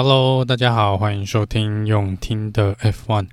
[0.00, 3.26] Hello，大家好，欢迎收听用听的 F1。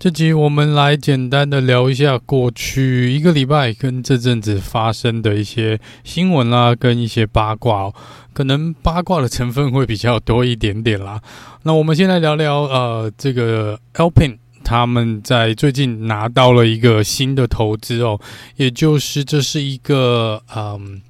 [0.00, 7.94] 这集我们来简单的聊一下过去一个礼拜跟这阵子发生的一些新闻啦，跟一些八卦哦，
[8.32, 11.22] 可能八卦的成分会比较多一点点啦。
[11.62, 18.18] 那我们先来聊聊呃，这个 Alpine 他们在最近拿到了一个新的投资哦，
[18.56, 21.00] 也就是这是一个嗯。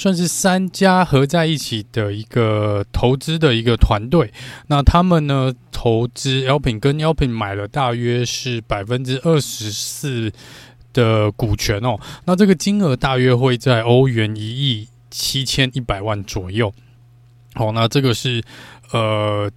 [0.00, 4.32] 算是三家合在一起的一个投资的一个团队，
[4.68, 10.32] 那他们呢投资 Alpin 跟 Alpin 买了大约是百分之二十四
[10.94, 16.72] 的股权哦，那这个金额大约会在欧元一亿七千一百万左右。
[17.52, 18.42] 好，那这个是
[18.92, 19.50] 呃。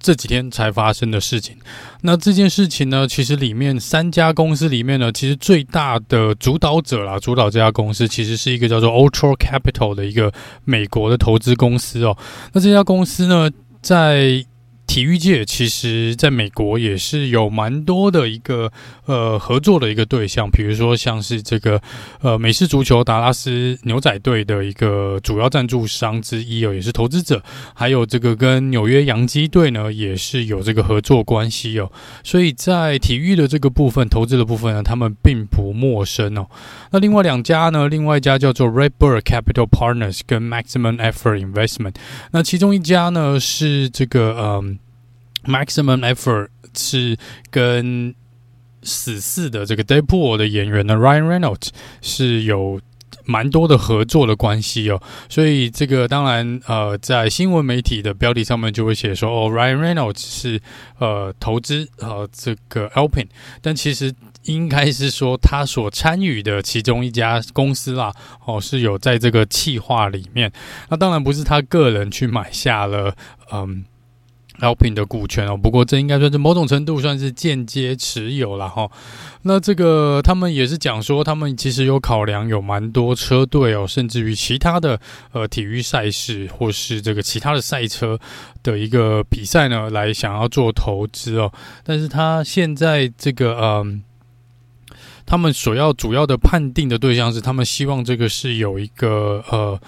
[0.00, 1.54] 这几天才发生的事情，
[2.00, 10.32] 那这件事情呢，其实里面三家公司里面呢，其实最大的主导者啦，主导这家公司其实是一个叫做 Ultra Capital 的一个
[10.64, 12.16] 美国的投资公司哦。
[12.52, 13.50] 那这家公司呢，
[13.82, 14.44] 在
[14.90, 18.72] 体育界其实在美国也是有蛮多的一个
[19.06, 21.80] 呃合作的一个对象，比如说像是这个
[22.22, 27.40] 呃美式足球达拉斯牛仔队的一个主要赞助商之一哦，也是投资者，
[27.72, 31.88] 还有这个跟纽约洋基队呢也是有这个合作关系哦，
[32.24, 36.48] 所以在体育的这个部分投资的部分呢，他们并不陌生哦。
[36.90, 41.94] 那另外两家呢，另外一家叫做 RedBird Capital Partners 跟 Maximum Effort Investment，
[42.32, 44.78] 那其中一家呢是这个嗯。
[45.44, 47.16] Maximum Effort 是
[47.50, 48.14] 跟
[48.82, 51.68] 死侍的这个 Deadpool 的演员呢 Ryan Reynolds
[52.00, 52.80] 是有
[53.26, 60.60] 蛮多的合作的关系哦，所以这个当然呃在新闻媒体的标题上面就会写说哦 Ryan Reynolds 是
[60.98, 63.28] 呃投资呃这个 Alpine，
[63.60, 64.12] 但其实
[64.44, 68.12] 应该是说他所参与的其中一家公司啦
[68.46, 70.50] 哦是有在这个企划里面，
[70.88, 73.14] 那当然不是他个人去买下了
[73.52, 73.84] 嗯。
[74.60, 78.90] Alpine 的股权哦，不过这应该算是某种程度算是间接持有了哈。
[79.42, 85.00] 那这个他们也是讲说，他们其实有考量有蛮多车队哦，甚至于其他的
[85.32, 88.18] 呃体育赛事或是这个其他的赛车
[88.62, 91.50] 的一个比赛呢，来想要做投资哦。
[91.82, 94.02] 但是他现在这个嗯，
[95.24, 99.80] 他们所要主要的判定的对象是，他们希望这个是有一个呃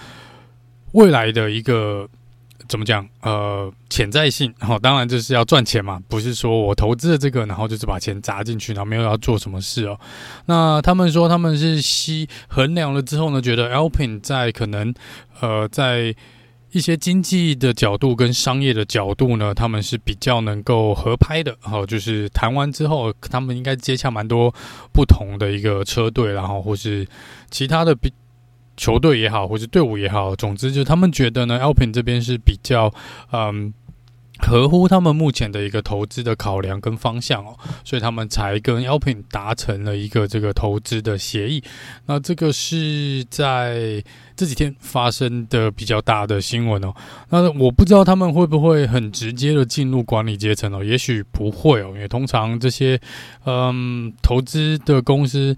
[0.93, 2.09] 未来的一个。
[2.73, 3.07] 怎么讲？
[3.21, 10.01] 呃，潜在性，好， 当然就是要赚钱嘛，不是说我投资了这个，然后就是把钱砸进去，然后没有要做什么事哦。
[10.47, 14.95] 那他们说他们是细衡量了之后呢，觉得 Alpine 在可能
[15.41, 16.17] 呃在
[16.71, 21.55] 一些经济的角度跟商业的角度呢，他们是比较能够合拍的。
[21.61, 24.51] 好，就是谈完之后，他们应该接洽蛮多
[24.95, 27.07] 不同的一个车队，然后或是
[27.51, 28.11] 其他的比。
[28.77, 32.93] 球队也好，或者队伍也好，总之就是他们觉得呢，Alpine 这边是比较
[33.31, 33.73] 嗯
[34.39, 41.63] 合乎他们目前的一个投资的考量跟方向哦，所以他们才跟 Alpine 达成了一个这个投资的协议。
[42.07, 44.03] 那这个是在
[44.35, 46.93] 这几天发生的比较大的新闻哦。
[47.29, 52.99] 那我不知道他们会不会很直接的进入管理阶层哦，也许不会哦，因为通常这些
[53.45, 55.57] 嗯投资的公司。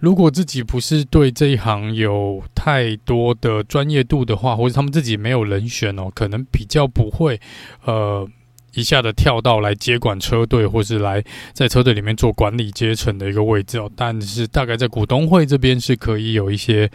[0.00, 7.40] 如果自己不是对这一行有太多的专业度的话，或者他们自己没有人选哦，可能比较不会，
[7.84, 8.28] 呃，
[8.74, 13.90] 一下子跳到来接管车队，或是来在车队里面做管理阶层的一个位置哦。
[13.96, 16.88] 但是大概在股东会这边是可以有一些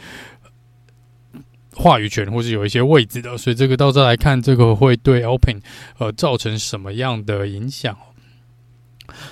[1.76, 3.38] 话语权，或是有一些位置的。
[3.38, 5.62] 所以这个到这来看，这个会对 Open
[5.98, 7.98] 呃造成什么样的影响？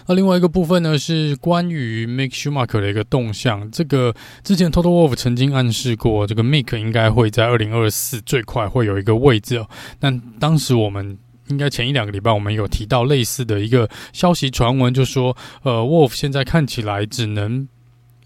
[0.07, 3.69] 那另外一个部分呢，是关于 Make Shumark 的一个动向。
[3.71, 4.13] 这个
[4.43, 9.67] 之前 Total Wolf 曾经暗示过，这个 Make 应该会在二零二四最快会有一个位置哦。
[9.99, 11.17] 但当时我们
[11.49, 17.67] 应该前一两个礼拜，我们有提到类似的一个消息传闻，就说呃，Wolf 现在看起来只能。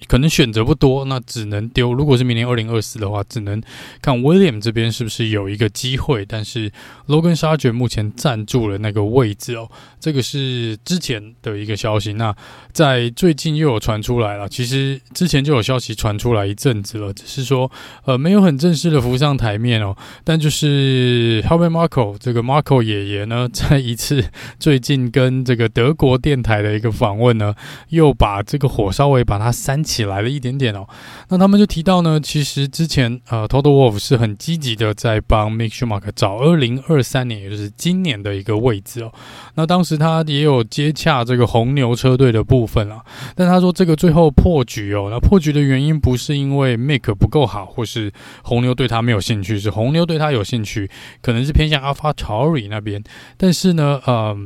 [0.07, 1.93] 可能选择不多，那只能丢。
[1.93, 3.61] 如果是明年二零二四的话，只能
[4.01, 6.25] 看 William 这边是不是有一个机会。
[6.25, 6.69] 但是
[7.07, 12.11] Logan 沙觉目前占住了那个位置哦，这个是之前的一个消息。
[12.13, 12.35] 那
[12.73, 17.71] 在最近又有传出来了，其实之前就有消息传出来一阵子了，只是说
[18.03, 19.95] 呃没有很正式的浮上台面哦。
[20.25, 24.25] 但就是 Helmut Marko 这个 Marko 爷爷呢， 在一次
[24.59, 27.55] 最近跟这个德国电台的一个访问呢，
[27.89, 29.84] 又把这个火稍微把它煽。
[29.85, 30.85] 起来了一点点哦。
[31.29, 39.13] 那他们就提到呢，其实之前呃，Total Wolf 是很积极的在帮 Mick Schumacher 找二零二三年，也就是今年的一个位置哦。
[39.53, 43.01] 那当时他也有接洽这个红牛车队的部分啊，
[43.35, 45.07] 但他说这个最后破局哦。
[45.11, 48.11] 那破局的原因不是因为 Mick 不够好，或是
[48.43, 50.89] 红牛对他没有兴趣，是红牛对他有兴趣，
[51.21, 53.03] 可能是偏向 AlphaTauri 那边。
[53.37, 54.37] 但是呢，嗯、呃，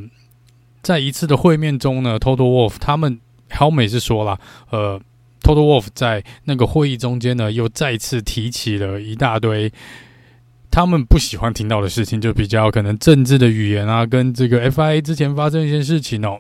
[0.81, 3.19] 在一次的会面中呢，Total Wolf 他们
[3.49, 4.39] Helmut 是说了，
[4.71, 4.99] 呃。
[5.41, 9.71] Total Wolf 在那个会议中间呢，又再次提起了一大堆
[10.69, 16.39] 他们不喜欢听到的事情，就比较可能政治的语言啊，跟这个 FIA 之前发生一些事情哦，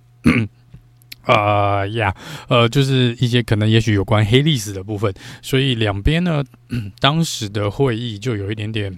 [1.25, 2.15] 啊呀，
[2.47, 6.43] 呃，就是一些可能也许有关黑历史的部分，所以两边呢，
[6.99, 8.95] 当时的会议就有一点点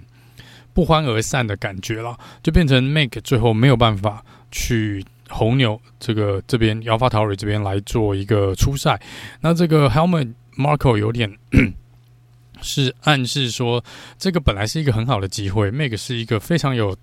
[0.74, 5.04] 不欢而散的感觉了，就变成 Make 最后没有办法去。
[5.32, 9.00] 红牛这个这边 AlphaTauri 这边来做一个初赛，
[9.40, 11.32] 那这个 Helmut Marko 有点
[12.60, 13.82] 是暗示说，
[14.18, 16.96] 这个本来是一个很好的机会，Mick 是一个非常有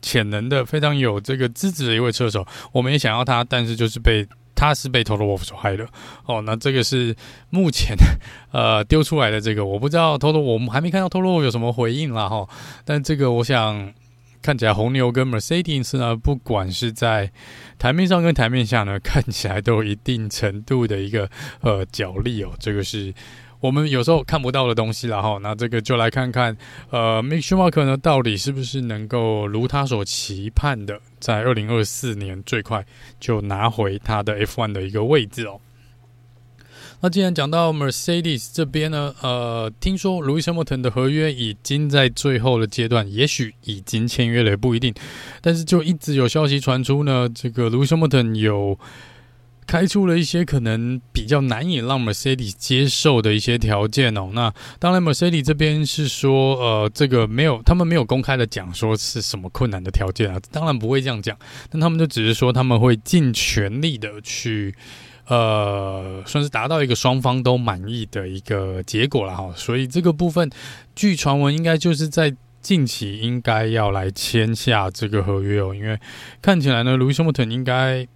[0.00, 5.86] 潜能的、非常有这个资质的一位车手，我们也想要他，但是就是被他是被 Toto Wolf 所害的
[6.26, 6.40] 哦。
[6.42, 7.14] 那这个是
[7.50, 7.96] 目前
[8.52, 12.48] 呃丢出来的这个，我不知道 Toto，我们还没看到 Toto Wolff 有什么回应啦哈。
[12.84, 13.92] 但这个我想。
[14.44, 17.32] 看起来红牛跟 Mercedes 呢，不管是在
[17.78, 21.30] 台面上跟台面下呢，看起来都有一定程度的一个
[21.62, 22.50] 呃角力哦。
[22.60, 23.14] 这个是
[23.60, 25.38] 我们有时候看不到的东西了哈。
[25.40, 26.54] 那这个就来看看
[26.90, 32.84] 呃，Mick Schumacher 呢，到底是不是能够如他所期盼的，在二零二四年最快
[33.18, 35.58] 就拿回他的 F1 的一个位置哦。
[37.00, 44.94] 那既然讲到 Mercedes 这边呢，呃，听说 Lewis Hamilton 的合约已经在最后的阶段，也许已经签约了，也不一定。
[45.42, 48.78] 但是就一直有消息传出呢，这个 Lewis Hamilton 有
[49.66, 54.30] 开出了一些可能比较难以让 Mercedes 接受的一些条件哦。
[54.32, 61.36] 那当然，Mercedes 这边是说，呃，这个没有，他们没有公开的讲说是什么困难的条件啊，当然不会这样讲。
[61.68, 64.74] 但他们就只是说他们会尽全力的去。
[65.26, 70.50] 呃，算是达到一个双方都满意的一个结果了哈，所以这个部分，
[70.94, 75.98] 据传闻应该就是在近期应该要来签下这个合约哦，因为
[76.42, 78.06] 看起来呢，Lewis Hamilton 应该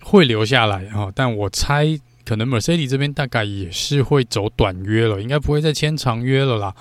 [0.00, 6.74] 会留下来哈，但我猜可能 Mercedes 这边大概也是会走短约了，应该不会再签长约了啦。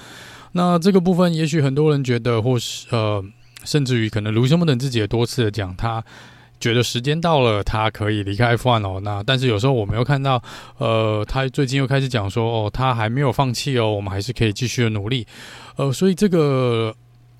[0.53, 3.23] 那这个部分，也许很多人觉得，或是呃，
[3.63, 6.03] 甚至于可能 Lewis Hamilton 自己也多次的讲他。
[6.59, 8.99] 觉得时间到了，他可以离开 F1 哦。
[9.03, 10.41] 那但是有时候我们又看到，
[10.77, 15.25] 呃，他最近又开始讲说，哦，他还没有放弃哦，我们还是可以继续的努力。
[15.75, 16.95] 呃，所以这个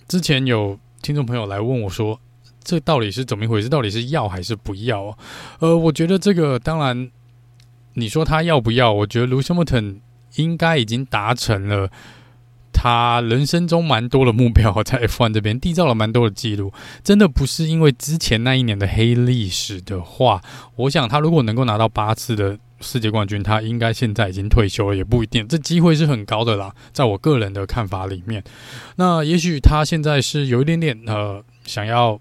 [0.08, 2.20] 之前有听众朋友来问我说，
[2.64, 3.68] 这到底是怎么一回事？
[3.68, 5.18] 到底是要还是不要啊？
[5.60, 7.10] 呃，我觉得这个当然，
[7.94, 8.92] 你说他要不要？
[8.92, 9.98] 我觉得 Lewis Hamilton
[10.36, 11.90] 应该已经达成了。
[12.80, 16.72] 他人生中蛮多的目标，在 F1 这边缔造了蛮多的记录，
[17.04, 20.40] 真的不是因为之前那一年的黑历史的话，
[20.76, 28.44] 我想他如果能够拿到八次的世界冠军，他应该现在已经退休了，也不一定，这机会是很高的啦，在我个人的看法里面，
[28.98, 32.20] 那也许他现在是有一点点呃，想要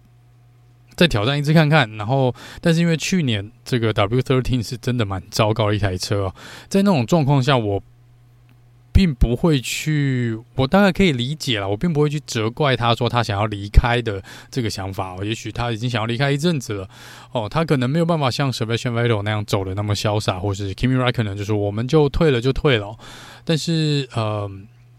[0.94, 6.34] 再挑战一次看看，然后，但是因为去年这个 W13 是真的蛮糟糕的一台车哦，
[6.68, 7.82] 在那种状况下，我。
[8.96, 11.68] 并不会去，我大概可以理解了。
[11.68, 15.14] 我并不会去责怪他说他想要离开的这个想法。
[15.22, 16.88] 也许他已经想要离开一阵子了。
[17.30, 22.96] 哦，他可能没有办法像 Sebastian Vettel 那样走的那么潇洒，或是 Kimi Räikkönen 就是我们就退了就退了。
[23.44, 24.50] 但是，呃，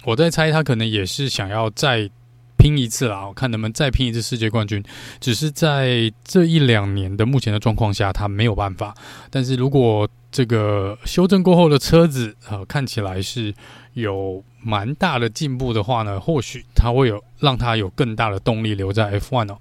[0.03, 2.07] 我在猜他可能也是想要再
[2.55, 4.83] 拼一次啦，我看能不能再拼一次世界冠军。
[5.19, 8.94] 只是在这一两年的目前的状况下，他没有办法。
[9.31, 13.51] 但是如果这个修正过后的车子，呃，看起来是。
[13.97, 19.57] 有蛮大的进步的话呢，或许他会有让他有更大的动力留在 F1 哦。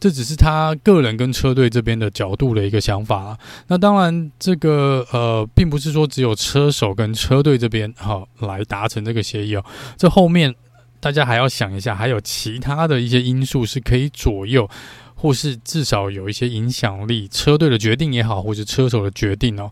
[0.00, 3.38] 这只是他个人跟车队这边的角度的一个想法啊。
[3.68, 9.64] 那当然，这个呃，并不是说只有车手跟车队这边好来达成这个协议哦。
[9.96, 10.52] 这后面
[10.98, 14.68] 大家还要想一下，还有其他的一些因素是可以左右，
[15.14, 19.70] 或是至少有一些影响力，车队的决定也好，或是车手的决定哦。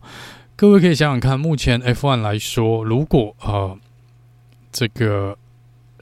[0.55, 3.77] 各位可以想想看，目前 F1 来说，如果呃。
[4.75, 5.37] 这个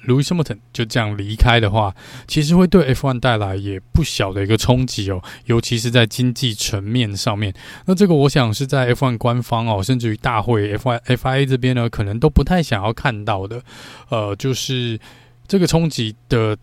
[0.07, 1.95] Louis Hamilton 就这样离开的话，
[2.27, 7.53] 其实会对 F1 带来也不小的一个冲击哦，尤其是在经济层面上面。
[7.85, 13.61] 那这个我想是在 F1 官方哦，甚至于大会 F1 FIA 这边呢，可能都不太想要看到的。
[14.09, 14.99] 呃，就是
[15.47, 16.57] 这个冲击的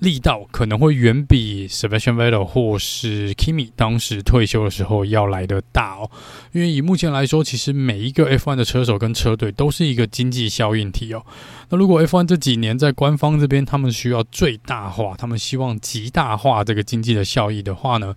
[0.00, 6.10] 力道可能会远比 Sebastian Vettel 或是 Kimi 当时退休的时候要来得大哦。
[6.52, 11.24] 因为以目前来说，其实每一个 F1 的车手跟车队都是一个经济效应体哦。
[11.70, 18.14] 那如果 F1 这几年在官方这边，他们需要最大化，他们希望极大化这个经济的效益的话呢？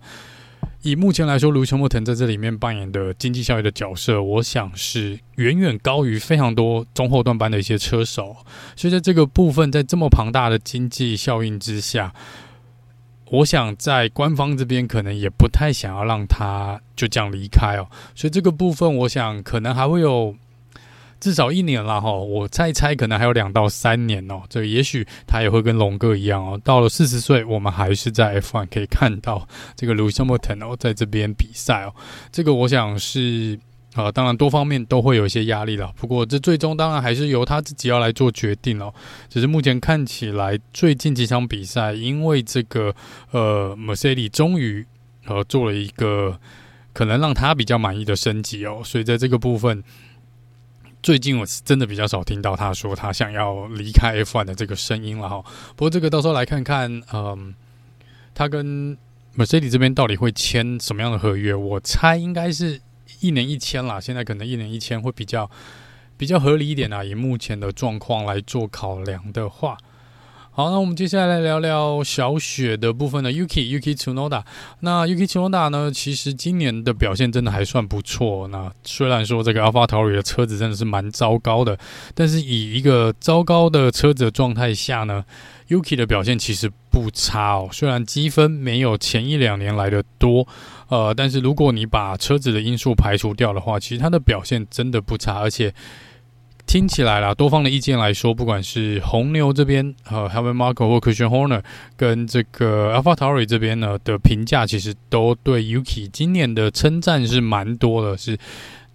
[0.82, 8.36] 以目前来说，卢西莫腾在这里面扮演的经济效益的角色，我想是远远高于非常多中后段班的一些车手。
[8.76, 12.14] 所以在这个部分，在这么庞大的经济效应之下，
[13.26, 17.86] 我想在官方这边可能也不太想要让他就这样离开哦。
[18.14, 20.34] 所以这个部分，我想可能还会有。
[21.20, 24.40] 至少一年了哈，我猜猜，可能还有两到三年哦。
[24.48, 29.46] 这也许他也会跟龙哥一样哦，到了四十岁，我们还是在 F1 可以看到
[29.76, 31.94] 这个 Lewis Hamilton 哦，在这边比赛哦。
[32.32, 33.60] 这个我想是
[33.96, 35.92] 呃，当然多方面都会有一些压力了。
[35.96, 38.90] 不过这最终当然还是由他自己要来做决定哦。
[39.28, 42.94] 只是目前看起来，最近几场比赛，因为这个
[43.30, 44.86] 呃，Mercedes 终于
[45.26, 46.40] 呃做了一个
[46.94, 49.84] 可能让他比较满意的升级哦，所以在这个部分。
[51.02, 55.42] 最近我是真的比较少听到他说他想要离开 F1 的这个声音了哈。
[55.76, 57.54] 不过这个到时候来看看，嗯，
[58.34, 58.96] 他跟
[59.36, 61.54] Mercedes 这边到底会签什么样的合约？
[61.54, 62.80] 我猜应该是
[63.20, 64.00] 一年一签啦。
[64.00, 65.50] 现在可能一年一签会比较
[66.16, 67.02] 比较合理一点啊。
[67.02, 69.78] 以目前的状况来做考量的话。
[70.60, 73.32] 好，那我们接下来来聊聊小雪的部分呢。
[73.32, 74.42] Yuki Yuki Tsunoda，
[74.80, 78.46] 那 Yuki Tsunoda 呢，其实今年的表现真的还算不错。
[78.48, 81.78] 那虽然说这个 AlphaTauri 的车子真的是蛮糟糕的，
[82.14, 85.24] 但是以一个糟糕的车子的状态下呢
[85.70, 87.70] ，Yuki 的表现其实不差哦。
[87.72, 90.46] 虽然积分没有前一两年来的多，
[90.88, 95.72] 呃，但是如果你把车子的因素排除掉的话，其实它的表现真的不差，而且。
[96.70, 101.64] 听起来啦，多方的意见来说，不管是红牛这边，和，Helmut Marko 或 Christian Horner，
[101.96, 108.38] 跟这个 AlphaTauri 这边呢的评价，其实都对 Yuki 今年的称赞是蛮多的，是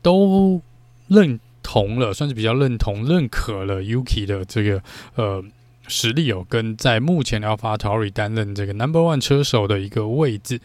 [0.02, 0.62] 都
[1.10, 4.82] 认同了，算是比较认同、认可了 Yuki 的这个
[5.16, 5.44] 呃
[5.88, 10.60] 实力哦，跟在目前 a l p h a t a r i 担任这个 Number One 车手的一个位置。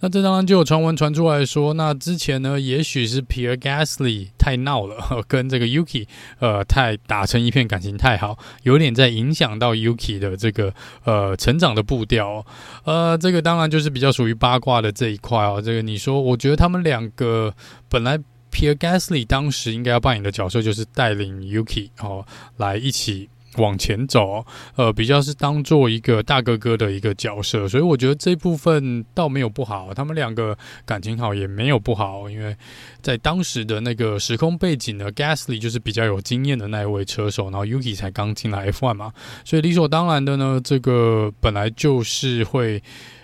[0.00, 4.96] 那这当然就有传闻传出来说，那之前呢，也许是 Pierre Gasly 太闹了，
[5.26, 6.06] 跟这个 Yuki
[6.38, 12.46] 呃太打成一片，感情太好，有点在影响到 Yuki 的这个呃成长的步调哦。
[12.84, 15.62] 呃，这个当然就是比较属于八卦的这一块哦。
[15.64, 17.54] 这个你说，我觉得他们两个
[17.88, 18.18] 本来
[18.52, 22.26] Pierre Gasly 当时应该要扮演的角色就是带领 Yuki 哦
[22.58, 23.30] 来一起。
[23.56, 24.44] 往前走，
[24.76, 32.56] 呃，比较是当做一个大哥哥的一个角色，所以我觉得这部分倒没有不好，他们两个感情好也没有不好，因为
[33.00, 39.12] 在当时的那个时空背景呢，Gasly 就是比较有经验的那一位车手，然后 Yuki 才刚进来 F1 嘛，
[39.44, 42.82] 所以理所当然的呢，这个本来就是会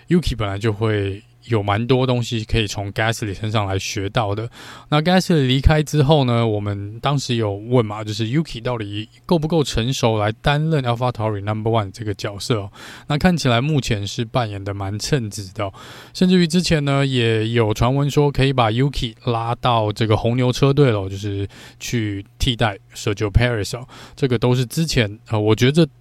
[0.09, 1.21] Yuki 本来就会。
[1.47, 4.49] 有蛮多东西可以从 Gasly 身上来学到的。
[4.89, 12.71] 那 Gasly 离开之后呢，我们当时有问嘛，就是 Yuki 到底够不够成熟来担任 AlphaTauri Number One 这个角色哦？
[13.07, 15.73] 那看起来目前是扮演的蛮称职的哦，
[16.13, 21.47] 甚至于之前呢也有传闻说可以把 Yuki 拉到这个红牛车队了，就是
[21.79, 23.87] 去替代 Sergio Perez 哦。
[24.15, 25.91] 这个都是之前呃，我觉得这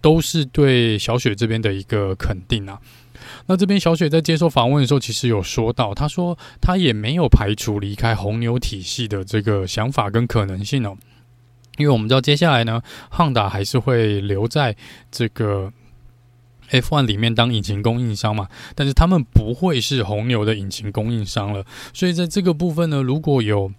[0.00, 2.80] 都是对小雪这边的一个肯定啊。
[3.46, 10.96] 那这边小雪在接受访问的时候，其实有说到，他说他也没有排除离开红牛体系的这个想法跟可能性哦，
[11.78, 14.76] 因为我们知道接下来呢，Honda 还是会留在
[15.10, 15.72] 这个
[16.70, 23.72] F1 里面当引擎供应商嘛，但是他们不会是红牛的引擎供应商了，所以在这个部分呢，如果有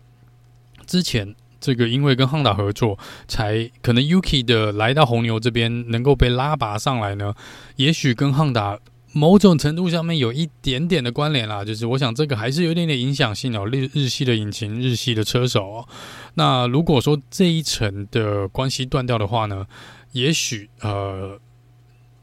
[0.85, 7.33] 之前这个因为跟 Honda 合作，才可能 Yuki 的来到红牛这边能够被拉拔上来呢，
[7.77, 8.79] 也许跟 Honda。
[9.13, 13.65] 某种程度上面有一点点的关联啦，就是我想这个还是有一点点影响性哦。
[13.67, 15.87] 日日系的引擎，日系的车手哦。
[16.33, 19.65] 那如果说这一层的关系断掉的话呢，
[20.11, 21.39] 也许呃，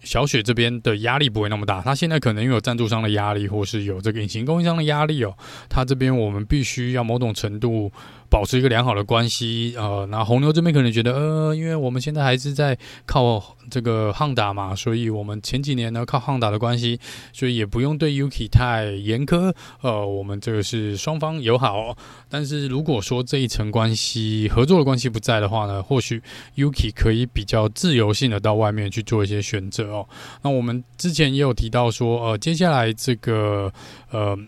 [0.01, 1.81] 小雪这边的压力不会那么大。
[1.81, 5.35] 他现在可能有赞助商的压力，或是有这个引擎供应商的压力哦。
[5.69, 7.93] 他这边我们必须要某种程度。
[8.31, 16.99] 保持一个良好的关系，呃，那红牛这边可能觉得，呃，因为我们现在还是在靠这个汉达嘛，所以我们前几年呢靠汉达的关系，
[17.33, 21.97] 所以也不用对 Yuki 太严苛，呃，我们这个是双方友好哦。
[22.29, 26.23] 但是如果说这一层关系合作的关系不在的话呢，或许
[26.55, 30.09] Yuki 可以比较自由性的到外面去做一些选择哦。
[30.43, 33.73] 那我们之前也有提到说，呃，接下来这个
[34.13, 34.39] 呃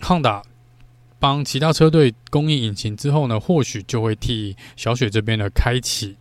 [0.00, 0.42] Honda。
[1.22, 6.16] 帮其他车队供应引擎之后呢，或许就会替小雪这边呢开启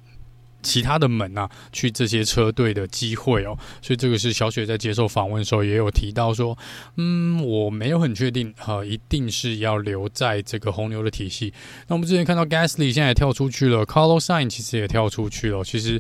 [0.62, 6.55] 其他的门啊，去这些车队的机会哦，所以这个是小雪在接受访问的时候也有提到说，
[6.98, 11.51] 嗯，我没有很确定，呃，一定是要留在这个红牛的体系。
[11.88, 16.00] 那我们之前看到 Gasly 现在也跳出去了，Carlos Sign 其实也跳出去了，其实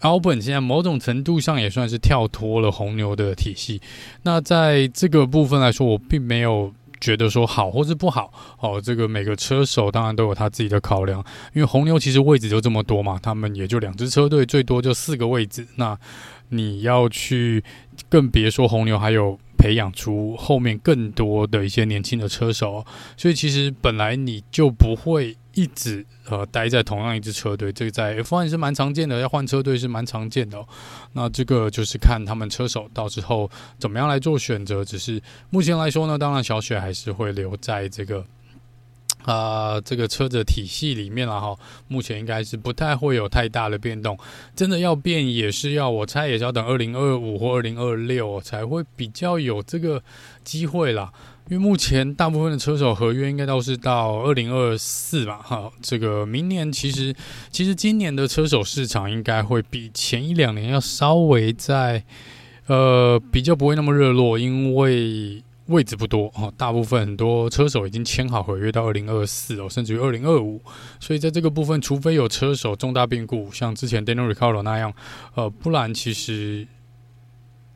[0.00, 3.82] Albon 现在某种程度上也算是跳脱了红牛的体系。
[4.22, 6.72] 那在这个部分来说，我并没有。
[7.02, 15.98] 觉得说好或是不好，哦，这个每个车手当然都有他自己的考量，因为红牛其实位置就这么多嘛，他们也就两支车队，最多就四个位置，那
[16.48, 17.62] 你要去，
[18.08, 19.38] 更别说红牛还有。
[19.58, 22.84] 培养出后面更多的一些年轻的车手，
[23.16, 30.66] 所以其实本来你就不会一直呃待在同样一支车队，这个在 F1 是蛮常见的，要换车队是蛮常见的哦。
[31.12, 34.84] 那这个就是看他们车手到时候怎么样来做选择。
[34.84, 38.24] 只是目前来说呢，当然小雪还是会留在这个。
[39.24, 41.56] 啊、这个车子体系里面了哈，
[41.86, 44.18] 目前应该是不太会有太大的变动。
[44.56, 50.02] 真的要变，也是要我猜，也是要等二零二五或二零二六才会比较有这个
[50.42, 51.12] 机会啦。
[51.48, 55.70] 因为目前大部分的车手合约应该都是到二零二四吧，哈。
[55.80, 57.14] 这个明年其实，
[57.50, 62.02] 其实今年的车手市场应该会比前一两年要稍微在
[62.66, 65.42] 呃比较不会那么热络，因为。
[65.66, 70.60] 位置不多哦，大部分很多车手已经签好合约到二零二四哦，甚至于二零二五，
[70.98, 74.92] 所以在这个部分，除非有车手重大变故，像之前 Daniel r i c a r d o 那样，
[75.34, 76.66] 呃，不然其实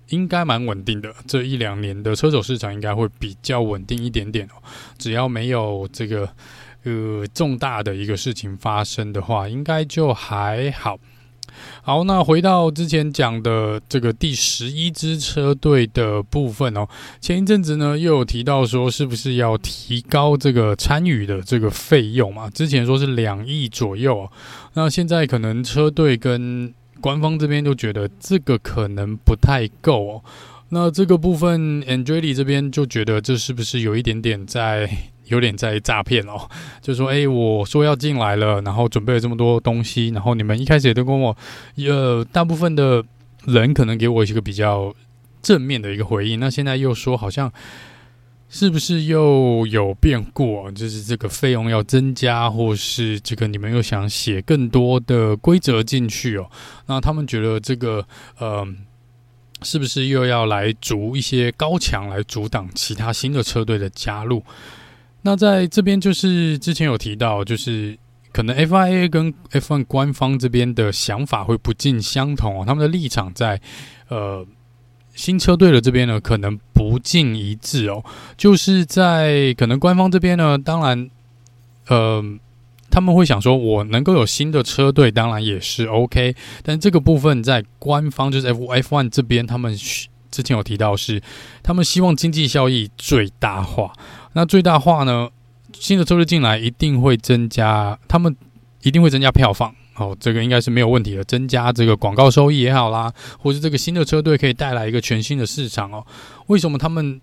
[0.08, 1.14] 应该蛮稳定的。
[1.26, 4.62] 这一两年的车手市场应该会比较稳定一点点哦，
[4.98, 6.28] 只要没有这个
[6.84, 10.98] 呃重大的一个事情发生的话，应该就还好。
[11.80, 16.86] 好，那回到之前讲的这个第十一支车队的部分哦，
[17.18, 22.50] 前一阵子呢又有提到说，是不是要提高这个参与的这个费用嘛？
[22.50, 24.30] 之前说是两亿左右，
[24.74, 30.24] 那现在可能车队跟官方这边都觉得这个可能不太够哦。
[30.68, 34.88] 那这个部分 Andrei 这边就觉得这是不是有一点点在？
[35.26, 36.48] 有点在诈骗哦，
[36.80, 41.36] 就说哎，我说要进来了，然后准备了这么多东西，然后你们一开始也都跟我，
[41.78, 43.04] 呃，大部分的
[43.44, 44.94] 人可能给我一个比较
[45.42, 47.52] 正面的一个回应，那现在又说好像
[48.48, 56.48] 是不是又有变故，就是这个费用要增加，或是这个你们又想写更多的规则进去哦？
[56.86, 58.06] 那他们觉得这个
[58.38, 58.66] 呃，
[59.62, 64.42] 是不是又要来筑一些高墙来阻挡其他新的车队的加入？
[65.22, 67.98] 那在这边就是之前有提到，就是
[68.32, 73.60] 可能 FIA 跟 F1 官方这边的想法会不尽相同哦，他们的立场在
[74.08, 74.46] 呃
[75.14, 76.56] 新车队的这边呢，可能
[76.88, 78.04] 不尽一致哦。
[78.36, 81.10] 就是在可能官方这边呢，当然
[81.88, 82.22] 呃
[82.90, 86.34] 他们会想说，我能够有新的车队，当然也是 OK。
[86.62, 89.76] 但这个部分在官方就是 F F one 这边，他们
[90.30, 91.22] 之前有提到是
[91.62, 93.92] 他们希望经济效益最大化。
[94.34, 95.30] 那最大化呢？
[95.78, 98.34] 新的车队进来一定会增加，他们
[98.82, 101.24] 一定会增加票房哦，这个应该是没有问题的。
[101.24, 106.06] 增加这个广告收益也好啦，或是这个新的车队可以带来一个全新的市场哦。
[106.46, 107.20] 为什么他们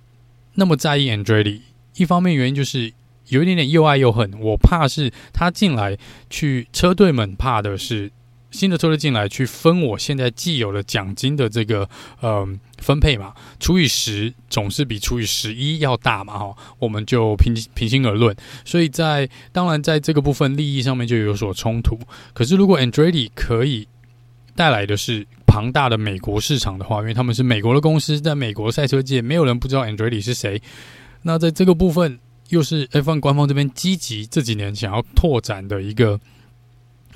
[0.56, 1.62] 那么在意 Andretti？
[1.96, 2.92] 一方面原因就是
[3.28, 4.34] 有一点点又爱又恨。
[4.40, 5.98] 我怕是他进来
[6.30, 8.12] 去车队们怕的是。
[8.54, 11.89] 新的车队进来去分我现在既有的奖金的这个
[12.22, 18.34] 呃分配嘛，除以十总是比除以十一要大嘛哈，我们就平平心而论。
[18.63, 21.98] 所以在当然在这个部分利益上面就有所冲突。
[22.34, 23.88] 可是如果 Andretti 可以
[24.56, 30.62] 带来的是庞大的美国市场的话，因为他们是美国的公司，在美国赛车界没有人不知道 Andretti 是谁。
[31.24, 36.20] 那在这个部分又是 F1 官方这边积极这几年想要拓展的一个。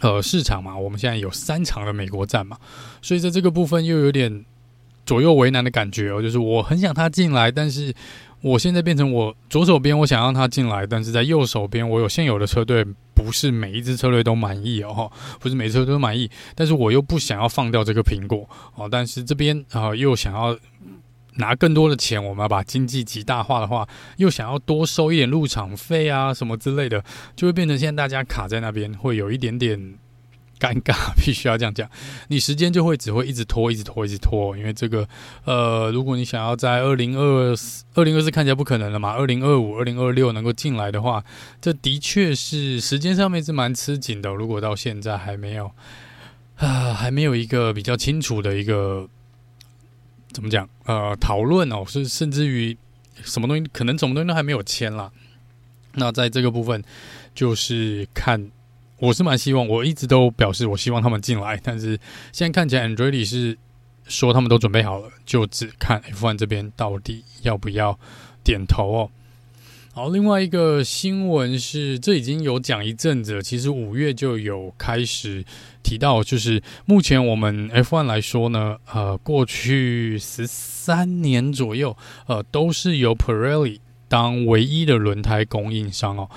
[0.02, 2.58] 呃，市场嘛，我们现在有三场的美国站嘛，
[3.02, 4.46] 所以在这个部分又有点
[5.06, 6.22] 左右为难的感觉哦。
[6.22, 7.94] 就是我很想他进来，但是
[8.42, 20.58] 我现在变成我左手边我想让他进来，但是在右手边我有现有的车队，不是每一支车队都满意哦，不是每支车队都满意，但是我又不想要放掉这个苹果哦，但是这边啊、又想要。
[21.38, 27.04] 拿更多的钱，我们要把经济极大化的话，又想要多收一点入场费啊，什么之类的，
[27.36, 29.80] 就会变成现在大家卡在那边，会有一点点
[30.60, 31.88] 尴尬，必须要这样讲。
[32.30, 35.08] 你时间就会只会一直拖，一直拖，一直拖，因为这个，
[35.46, 41.24] 呃，如果你想要在二零二四、二零二四看起来不可能了嘛，二零二五、二零二六能够进来的话，
[41.62, 44.32] 这的确是时间上面是蛮吃紧的。
[44.32, 45.72] 如果到现在还没有
[46.56, 49.08] 啊，还没有一个比较清楚的一个。
[50.32, 50.68] 怎么讲？
[50.86, 52.78] 呃，讨论哦，是甚至于
[53.24, 55.12] 什么东西，可能什么东西都还没有签啦。
[55.94, 56.84] 那在这个部分，
[57.34, 58.52] 就是看
[59.00, 62.00] 我是蛮希望，我一直都表示我希望他们进来，但是
[62.32, 63.58] 现在看起来 Andrei 是
[64.06, 67.98] 说他们都准备好了，就只看 F1 这边到底要不要
[68.44, 69.12] 点头哦。
[69.98, 75.44] 好，另外一个新闻是，这已经有讲一阵子了，其实五月就有开始
[75.82, 86.30] 提到，就是目前我们 F1 来说呢，呃，过去十三年左右，呃，都是由 Pirelli 当唯一的轮胎供应商哦。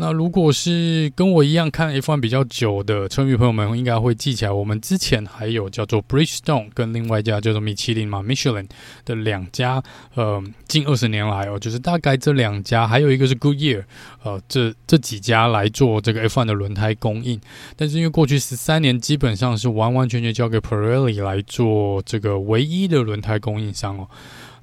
[0.00, 8.68] 那如果是跟我一样看 F1 比较久的车迷朋友们，应该会记起来，我们之前还有叫做 Bridgestone 跟另外一家叫做米其林嘛，Michelin
[9.04, 9.82] 的两家，
[10.14, 13.82] 呃，近二十年来哦，就是大概这两家，还有一个是 Goodyear，
[14.22, 17.40] 呃，这这几家来做这个 F1 的轮胎供应。
[17.74, 24.08] 但是因为过去十三年基本上是完完全全交给 Pirelli 来做这个唯一的轮胎供应商哦。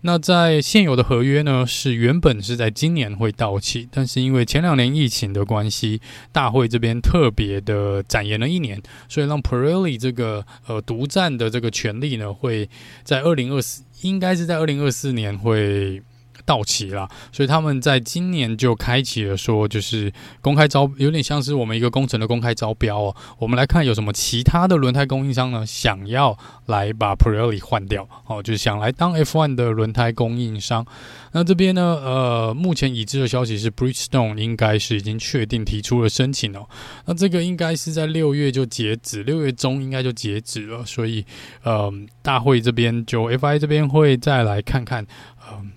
[0.06, 6.00] 那在现有的合约呢，是原本是在今年会到期，但是因为前两年疫情的关系，
[6.32, 12.70] 大会这边特别的展延了一年，所以让 Pirelli 这个呃独占的这个权利呢，会
[13.04, 16.04] 在二零二四，应该是在二零二四年会。
[16.45, 23.15] 到期了，所以他们在今年就开启了说，就是公开招，有点像是我们一个工程的公开招标哦。
[23.39, 30.86] 我们来看有什么其他的轮胎供应商呢，想要来把 Pirelli 换掉哦，就是想来当 F1 的轮胎供应商。
[31.31, 36.67] 那这边呢，呃，目前已知的消息是，Bridgestone 应该是已经确定提出了申请哦。
[37.05, 41.25] 那这个应该是在六月就截止，六月中应该就截止了，所以
[41.63, 45.03] 呃，大会这边就 FI 这边会再来看看，
[45.51, 45.74] 嗯、呃。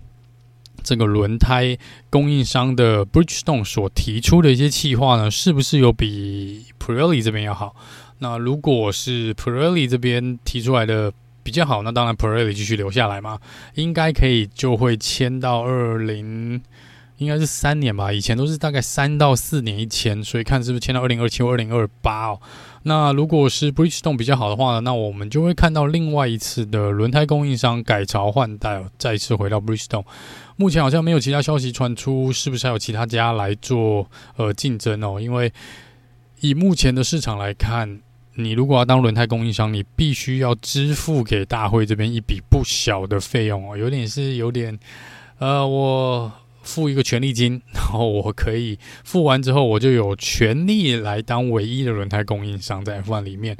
[0.88, 1.76] 这个轮胎
[2.08, 7.76] 供应商的 Bridgestone 所提出的一些企划呢，是不是有比 Pirelli 这边要好？
[8.20, 13.38] 那如果是 Pirelli 这边提出来的比较好，那当然 Pirelli 继续留下来嘛，
[13.74, 16.58] 应该可以就会签到二零，
[17.18, 18.10] 应该是三年吧。
[18.10, 22.40] 以前都是大概三到四年一签，所以看是不是签到二零二七或二零二八哦。
[22.84, 30.04] 那如果是 Bridgestone 比较好的话呢，那我们就会看到另外一次的轮胎供应商改朝换代，再次回到 Bridgestone。
[30.58, 35.20] 目前好像没有其他消息传出，是不是还有其他家来做呃竞争哦？
[35.20, 35.50] 因为
[36.40, 38.00] 以目前的市场来看，
[38.34, 44.78] 你如果要当轮胎供应商，你必须要支付给大会这边一笔不小的费用哦，有点是有点
[45.38, 46.32] 呃我。
[46.68, 53.56] 付一个权利金， 然后我可以付完之后，我就有权利来当唯一的轮胎供应商在 F1 里面。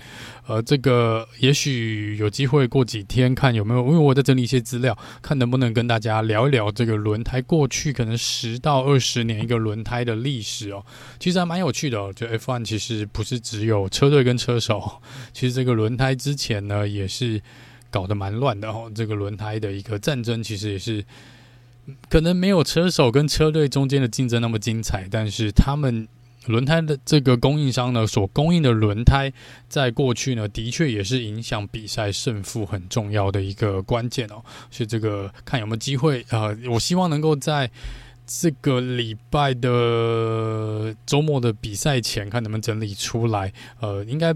[0.47, 10.85] 呃，这个也许有机会过几天看有没有，因为我在整理一些资料，看能不能跟大家聊一聊这个轮胎过去可能十到二十年一个轮胎的历史哦。
[11.19, 15.01] 其实还蛮有趣的哦，就 F1 其实不是只有车队跟车手，
[15.33, 17.41] 其实这个轮胎之前呢也是
[17.91, 18.93] 搞得蛮乱的哦。
[18.95, 21.03] 这个轮胎的一个战争其实也是。
[22.11, 26.07] 可能没有车手跟车队中间的竞争那么精彩，但是他们
[26.47, 29.33] 轮胎的这个供应商呢，所供应的轮胎，
[29.69, 34.43] 在过去呢，的确也是影响比赛胜负很重要的一个关键哦。
[34.71, 37.71] 所以这个看有没有机会啊、呃，我希望能够在
[38.27, 43.53] 这个礼拜的周末的比赛前，看能不能整理出来。
[43.81, 44.35] 呃，应该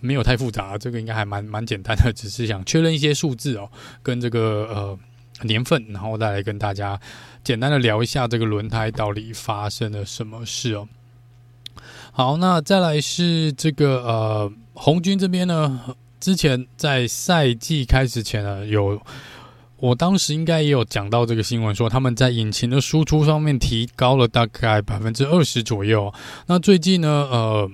[0.00, 3.70] 没有太复杂，这个应该还蛮蛮简单的，只是想确认一些数字哦，
[4.02, 4.98] 跟这个呃。
[5.42, 7.00] 年份，然后再来跟大家
[7.42, 10.88] 简单的聊一下这个轮胎到底发生了什么事哦。
[12.12, 19.00] 好，那再来是这个呃红军这边呢，之前在赛季开始前呢，有
[19.76, 26.12] 我当时应该也有讲到这个新闻，说他们在引擎的输出上面提高了大概百分之二十左右。
[26.46, 27.70] 那最近呢，呃，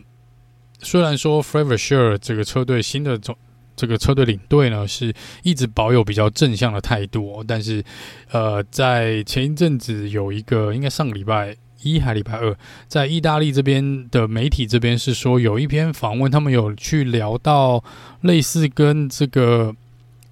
[0.81, 3.37] 虽然说 Fred Vasseur 这个车队新的总。
[3.77, 7.85] 这个车队领队呢，是一直保有比较正向的态度，但是，
[8.31, 12.57] 呃，在前一阵子有一个，应该上个礼拜一还礼拜二，
[12.89, 17.85] 在意大利这边的媒体这边是说，有一篇访问，他们有去聊到
[18.23, 19.77] 类似跟这个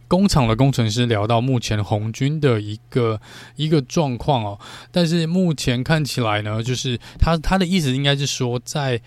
[0.09, 3.21] 工厂的工程师聊到目前红军的一个
[3.57, 4.59] 一个状况哦，
[4.91, 9.01] 但是目前看起来呢，就是他他的意思应该是说，在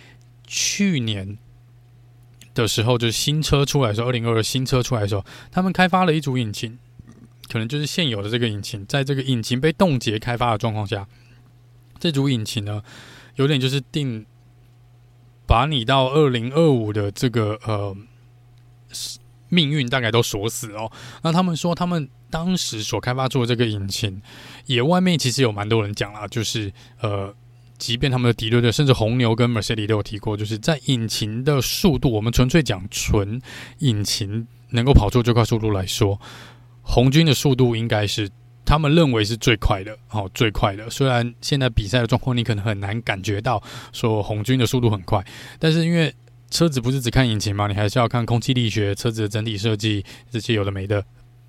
[0.45, 1.37] 去年。
[2.61, 6.77] 的时候，就是新车出来的时候，二零二二新车出来的时候，他们开发了一组引擎，
[7.49, 11.07] 可能就是现有的这个引擎，在这个引擎被冻结开发的状况下，
[11.99, 12.83] 这组引擎呢，
[13.35, 14.25] 有点就是定
[15.45, 17.95] 把你到二零二五的这个呃
[19.49, 20.91] 命运大概都锁死哦。
[21.23, 24.21] 那他们说，他们当时所开发出的这个引擎，
[24.65, 27.33] 也外面其实有蛮多人讲啦，就是呃。
[27.77, 33.41] 即便他们的敌对队，甚至红牛跟 Mercedes 都有提过，就是在引擎的速度，我们纯粹讲纯
[33.79, 36.19] 引擎能够跑出最快速度来说，
[36.81, 38.29] 红军的速度应该是
[38.65, 40.89] 他们认为是最快的，哦，最快的。
[40.89, 43.61] 虽然现在比赛的状况你可能很难感觉到
[43.93, 45.23] 说红军的速度很快，
[45.59, 46.13] 但是因为
[46.49, 51.03] 车子不是只看引擎嘛，你还是要看空气力学、车子的整体设计这些有的没的，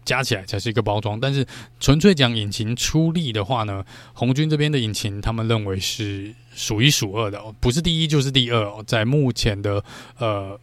[0.09, 1.21] 加起来才是一个包装。
[1.21, 1.47] 但是
[1.79, 8.83] 纯粹讲引擎出力的话呢，红军这边的引擎他们认为是数一数二的，不是第一就是第二。
[8.85, 9.85] 在目前的
[10.19, 10.59] 呃。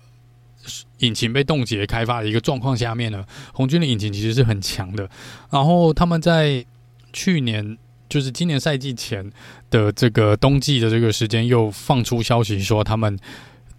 [0.99, 5.07] 引擎被冻结开发的一个状况下面呢，红军的引擎其实是很强的。
[5.51, 6.65] 然后他们在
[7.13, 7.77] 去年，
[8.09, 9.31] 就是今年赛季前
[9.69, 13.15] 的这个冬季的这个时间，又放出消息说他们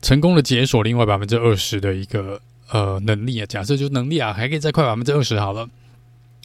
[0.01, 3.47] 成功的解锁另外百分之二十的一个呃能力啊。
[3.47, 5.69] 假设就能力啊，还可以再快百分之二十好了。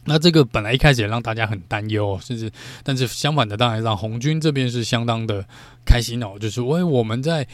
[0.05, 2.51] 那这个本来一开始也让大家很担忧，甚至
[2.83, 5.45] 但是相反的，当然让红军这边是相当的
[5.85, 7.47] 开心哦，就是为我们在。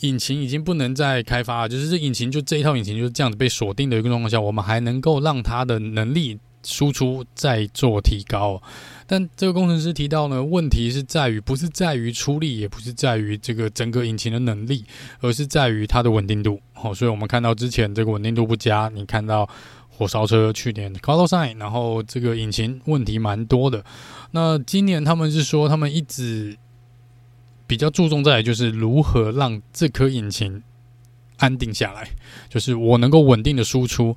[0.00, 8.62] 引擎已经不能再开发，就是这引擎就这一套引擎就是这样子被锁定的一个状况下，我们还能够让它的能力输出再做提高。
[9.06, 14.84] 但这个工程师提到呢，问题是在于不是在于出力，也不是在于这个整个引擎的能力，
[15.20, 16.60] 而是在于它的稳定度。
[16.72, 19.48] 好，所以我们看到之前这个稳定度不佳，你看到
[19.88, 23.84] 火烧车去年 call sign，然后这个引擎问题蛮多的。
[24.30, 26.56] 那今年他们是说他们一直。
[27.64, 30.62] 比较注重在就是如何让这颗引擎
[31.38, 32.06] 安定下来，
[32.50, 34.14] 就是我能够稳定的输出，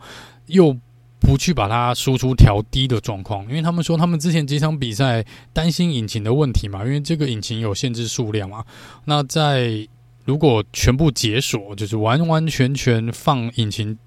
[0.47, 0.75] 又
[1.19, 3.43] 不去把它输出调低的状况。
[3.47, 8.63] 因为他们说他们之前几场比赛担心引擎的问题嘛，因为这个引擎有限制数量嘛。
[9.05, 9.87] 那在
[10.25, 13.97] 如果全部解锁，就是完完全全放引擎。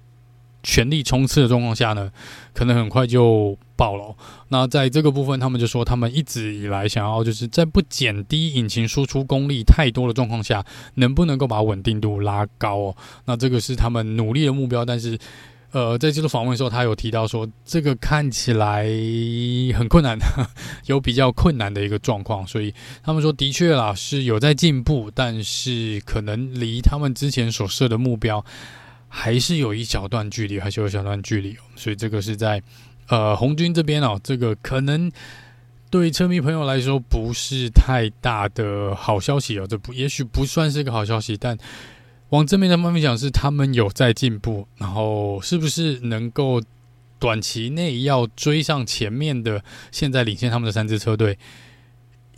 [0.61, 2.11] 全力冲刺的状况下呢，
[2.53, 4.13] 可能很快就爆了。
[4.49, 10.61] 那在这个部分，他们就说他们一直以来想要就是在不减低引擎输出功率太多的状况下，
[10.95, 12.95] 能不能够把稳定度拉高哦？
[13.23, 14.83] 那这个是他们努力的目标。
[14.83, 15.17] 但是，
[15.71, 18.85] 呃，在这个访问的时候，他有提到说，这个看起来
[19.77, 20.17] 很困难，
[20.87, 22.45] 有比较困难的一个状况。
[22.47, 28.43] 所以他们说，的确啦，是有在进步，但是可能离他们之前所设的目标。
[29.11, 32.61] 还是有一小段距离，还是有一小段距离，所以这个是在
[33.07, 35.11] 呃红军这边哦，这个可能
[35.89, 41.57] 对车迷朋友来说不是太大的好消息哦，这不也许不算是一个好消息，但
[42.29, 46.61] 往正面的方面讲是他们有在进步，然后是不是能够
[47.17, 51.37] 短期内要追上前面的现在领先他们的三支车队？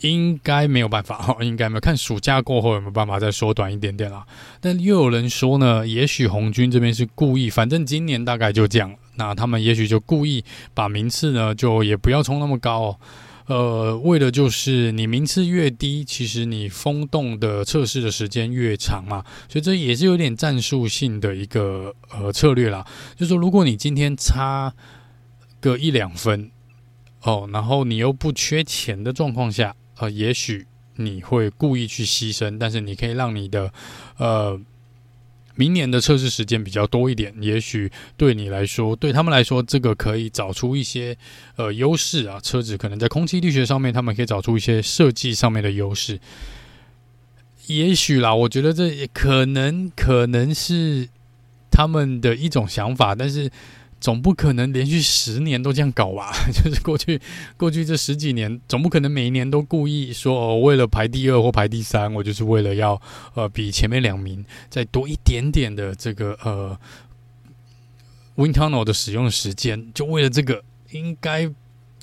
[0.00, 1.80] 应该没有办法哈，应该没有。
[1.80, 4.26] 看暑假过后有没有办法再缩短一点点啦。
[4.60, 8.92] 但又有人说呢，也许红军这边是故意，反正今年大概就这样。
[9.14, 12.98] 那他们也许就故意把名次呢，就也不要冲那么高哦。
[13.46, 19.24] 呃，为的就是你名次越低，其实你风洞的测试的时间越长嘛。
[19.48, 22.86] 所以这也是有点战术性的一个呃策略啦。
[23.16, 24.72] 就是说，如果你今天差
[25.60, 26.50] 个一两分
[27.22, 29.74] 哦，然后你又不缺钱的状况下。
[29.98, 33.72] 呃，也许你会故意去牺牲，但是你可以让你的
[34.16, 34.58] 呃
[35.54, 37.34] 明年的测试时间比较多一点。
[37.40, 41.16] 也许对你来说，对他们来说，这个可以找出一些
[41.56, 42.38] 呃优势啊。
[42.40, 46.18] 车子可能在空气力学上面，他们可以找出一些设计上面的优势。
[47.66, 51.08] 也许啦，我觉得这也可能可能是
[51.70, 53.50] 他们的一种想法，但是。
[54.02, 56.32] 总不可能连续十年都这样搞吧？
[56.50, 57.20] 就是过去
[57.56, 63.00] 过去这十几年，总不可能每一年都故意说哦，为了排第二或排第三，我就是为了要
[63.34, 66.76] 呃比前面两名再多一点点的这个呃
[68.34, 71.48] Win Tunnel 的使用时间，就为了这个，应该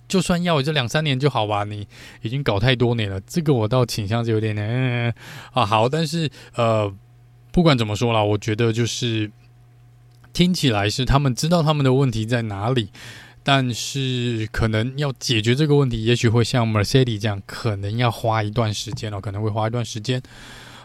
[0.08, 1.66] 就算要这两三年就好吧？
[1.66, 1.86] 你
[2.22, 5.14] 已经搞太多年了，这个我倒倾向是有点点嗯
[5.52, 6.90] 啊好，但是呃
[7.52, 9.30] 不管怎么说啦，我觉得就是。
[10.39, 12.93] 听起来是他们知道他们的问题在哪里，
[13.43, 20.23] 但是可能要解决这个问题，也许会像 Mercedes 这样，可能要花一段时间哦，可能会花一段时间。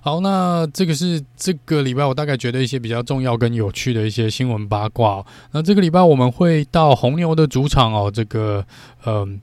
[0.03, 5.27] 好，那这个是这个礼拜我大概觉得一些比较重要跟有趣的一些新闻八卦哦。
[5.53, 8.67] 那这个礼拜我们会到红牛的主场哦，这个
[9.07, 9.41] 嗯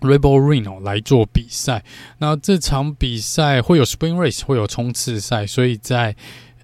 [0.00, 1.84] ，Rebel Ring 哦来做比赛。
[2.18, 6.16] 那这场比赛会有 Spring Race，会有冲刺赛，所以在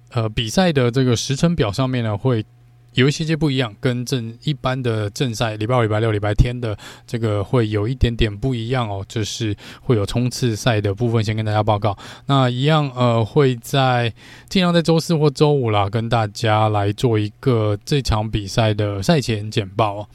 [0.09, 2.45] 呃比赛的这个时程表上面呢会。
[2.93, 6.77] 有一些些不一样，跟正一般的正赛礼拜五、礼拜六、礼拜天的
[7.07, 9.03] 这个会有一点点不一样哦。
[9.07, 11.97] 就是会有冲刺赛的部分，先跟大家报告。
[12.27, 14.13] 那一样呃，会在
[14.49, 19.95] 尽量在周四或周五啦，跟大家来做一个这场比赛的赛前简报。
[19.95, 20.07] 哦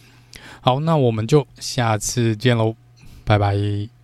[0.61, 2.75] 好，那我们就下次见喽，
[3.25, 3.98] 拜拜。